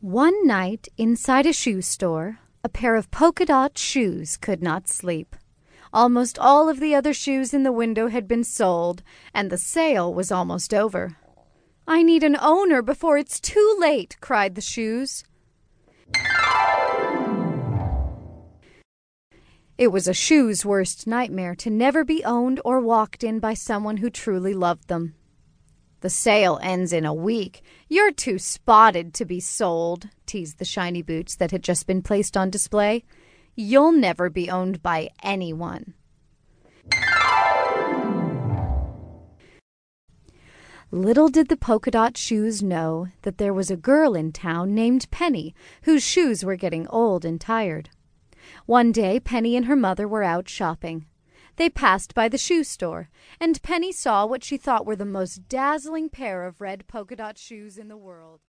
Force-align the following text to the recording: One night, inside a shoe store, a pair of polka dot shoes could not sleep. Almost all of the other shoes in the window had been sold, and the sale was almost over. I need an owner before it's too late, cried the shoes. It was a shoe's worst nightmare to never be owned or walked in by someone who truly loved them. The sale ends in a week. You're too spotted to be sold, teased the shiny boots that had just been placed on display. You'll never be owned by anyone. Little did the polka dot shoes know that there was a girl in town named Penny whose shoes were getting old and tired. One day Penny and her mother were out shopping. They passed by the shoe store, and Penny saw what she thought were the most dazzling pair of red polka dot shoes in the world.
One 0.00 0.46
night, 0.46 0.86
inside 0.96 1.44
a 1.44 1.52
shoe 1.52 1.82
store, 1.82 2.38
a 2.62 2.68
pair 2.68 2.94
of 2.94 3.10
polka 3.10 3.44
dot 3.44 3.76
shoes 3.76 4.36
could 4.36 4.62
not 4.62 4.86
sleep. 4.86 5.34
Almost 5.92 6.38
all 6.38 6.68
of 6.68 6.78
the 6.78 6.94
other 6.94 7.12
shoes 7.12 7.52
in 7.52 7.64
the 7.64 7.72
window 7.72 8.06
had 8.06 8.28
been 8.28 8.44
sold, 8.44 9.02
and 9.34 9.50
the 9.50 9.58
sale 9.58 10.14
was 10.14 10.30
almost 10.30 10.72
over. 10.72 11.16
I 11.88 12.04
need 12.04 12.22
an 12.22 12.36
owner 12.40 12.80
before 12.80 13.18
it's 13.18 13.40
too 13.40 13.76
late, 13.80 14.16
cried 14.20 14.54
the 14.54 14.60
shoes. 14.60 15.24
It 19.76 19.88
was 19.88 20.06
a 20.06 20.14
shoe's 20.14 20.64
worst 20.64 21.08
nightmare 21.08 21.56
to 21.56 21.70
never 21.70 22.04
be 22.04 22.24
owned 22.24 22.60
or 22.64 22.78
walked 22.78 23.24
in 23.24 23.40
by 23.40 23.54
someone 23.54 23.96
who 23.96 24.10
truly 24.10 24.54
loved 24.54 24.86
them. 24.86 25.16
The 26.00 26.10
sale 26.10 26.60
ends 26.62 26.92
in 26.92 27.04
a 27.04 27.12
week. 27.12 27.62
You're 27.88 28.12
too 28.12 28.38
spotted 28.38 29.12
to 29.14 29.24
be 29.24 29.40
sold, 29.40 30.08
teased 30.26 30.58
the 30.58 30.64
shiny 30.64 31.02
boots 31.02 31.34
that 31.36 31.50
had 31.50 31.64
just 31.64 31.88
been 31.88 32.02
placed 32.02 32.36
on 32.36 32.50
display. 32.50 33.04
You'll 33.56 33.90
never 33.90 34.30
be 34.30 34.48
owned 34.48 34.80
by 34.80 35.10
anyone. 35.24 35.94
Little 40.90 41.28
did 41.28 41.48
the 41.48 41.56
polka 41.56 41.90
dot 41.90 42.16
shoes 42.16 42.62
know 42.62 43.08
that 43.22 43.38
there 43.38 43.52
was 43.52 43.70
a 43.70 43.76
girl 43.76 44.14
in 44.14 44.32
town 44.32 44.74
named 44.74 45.10
Penny 45.10 45.54
whose 45.82 46.02
shoes 46.02 46.44
were 46.44 46.56
getting 46.56 46.86
old 46.88 47.24
and 47.24 47.40
tired. 47.40 47.90
One 48.64 48.92
day 48.92 49.18
Penny 49.18 49.56
and 49.56 49.66
her 49.66 49.76
mother 49.76 50.06
were 50.06 50.22
out 50.22 50.48
shopping. 50.48 51.06
They 51.58 51.68
passed 51.68 52.14
by 52.14 52.28
the 52.28 52.38
shoe 52.38 52.62
store, 52.62 53.10
and 53.40 53.60
Penny 53.64 53.90
saw 53.90 54.24
what 54.24 54.44
she 54.44 54.56
thought 54.56 54.86
were 54.86 54.94
the 54.94 55.04
most 55.04 55.48
dazzling 55.48 56.08
pair 56.08 56.46
of 56.46 56.60
red 56.60 56.86
polka 56.86 57.16
dot 57.16 57.36
shoes 57.36 57.76
in 57.76 57.88
the 57.88 57.96
world. 57.96 58.42